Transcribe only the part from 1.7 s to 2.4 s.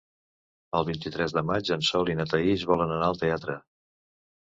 en Sol i na